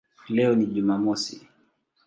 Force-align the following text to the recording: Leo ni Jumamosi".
Leo 0.29 0.55
ni 0.55 0.65
Jumamosi". 0.65 1.47